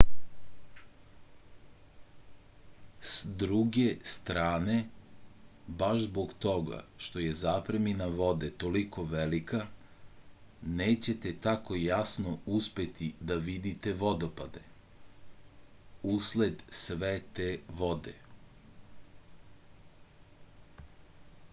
s 3.09 3.33
druge 3.41 3.83
strane 4.11 4.77
baš 5.81 5.99
zbog 6.07 6.33
toga 6.45 6.79
što 7.07 7.21
je 7.25 7.35
zapremina 7.43 8.07
vode 8.21 8.49
toliko 8.65 9.05
velika 9.13 9.61
nećete 10.81 11.35
tako 11.45 11.79
jasno 11.81 12.33
uspeti 12.61 13.11
da 13.31 13.39
vidite 13.51 13.95
vodopade 14.03 14.65
usled 16.17 16.67
sve 16.81 17.15
te 17.41 17.51
vode 17.83 18.19